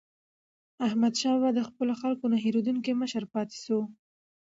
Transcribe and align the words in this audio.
احمدشاه 0.87 1.37
بابا 1.41 1.49
د 1.55 1.59
خپلو 1.67 1.93
خلکو 2.01 2.25
نه 2.33 2.37
هېریدونکی 2.43 2.91
مشر 3.01 3.23
پاتې 3.33 3.57
سو. 3.65 3.79